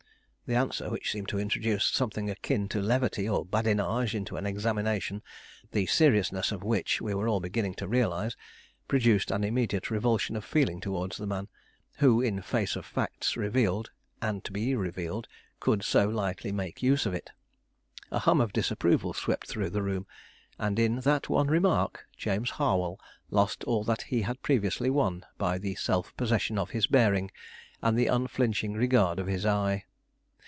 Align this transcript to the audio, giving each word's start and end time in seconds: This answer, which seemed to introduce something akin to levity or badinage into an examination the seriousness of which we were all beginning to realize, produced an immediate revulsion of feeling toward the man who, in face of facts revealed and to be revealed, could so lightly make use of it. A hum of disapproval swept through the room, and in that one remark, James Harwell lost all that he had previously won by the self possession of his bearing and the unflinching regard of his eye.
This 0.47 0.57
answer, 0.57 0.89
which 0.89 1.09
seemed 1.09 1.29
to 1.29 1.39
introduce 1.39 1.85
something 1.85 2.29
akin 2.29 2.67
to 2.67 2.81
levity 2.81 3.25
or 3.29 3.45
badinage 3.45 4.13
into 4.13 4.35
an 4.35 4.45
examination 4.45 5.21
the 5.71 5.85
seriousness 5.85 6.51
of 6.51 6.61
which 6.61 6.99
we 6.99 7.13
were 7.13 7.29
all 7.29 7.39
beginning 7.39 7.73
to 7.75 7.87
realize, 7.87 8.35
produced 8.89 9.31
an 9.31 9.45
immediate 9.45 9.89
revulsion 9.89 10.35
of 10.35 10.43
feeling 10.43 10.81
toward 10.81 11.13
the 11.13 11.25
man 11.25 11.47
who, 11.99 12.19
in 12.21 12.41
face 12.41 12.75
of 12.75 12.85
facts 12.85 13.37
revealed 13.37 13.91
and 14.21 14.43
to 14.43 14.51
be 14.51 14.75
revealed, 14.75 15.25
could 15.61 15.85
so 15.85 16.09
lightly 16.09 16.51
make 16.51 16.83
use 16.83 17.05
of 17.05 17.13
it. 17.13 17.29
A 18.11 18.19
hum 18.19 18.41
of 18.41 18.51
disapproval 18.51 19.13
swept 19.13 19.47
through 19.47 19.69
the 19.69 19.81
room, 19.83 20.05
and 20.59 20.77
in 20.77 20.97
that 20.97 21.29
one 21.29 21.47
remark, 21.47 22.05
James 22.17 22.49
Harwell 22.49 22.99
lost 23.29 23.63
all 23.63 23.85
that 23.85 24.01
he 24.01 24.23
had 24.23 24.41
previously 24.43 24.89
won 24.89 25.23
by 25.37 25.57
the 25.57 25.75
self 25.75 26.13
possession 26.17 26.57
of 26.57 26.71
his 26.71 26.87
bearing 26.87 27.31
and 27.81 27.97
the 27.97 28.07
unflinching 28.07 28.73
regard 28.73 29.17
of 29.17 29.27
his 29.27 29.45
eye. 29.45 29.85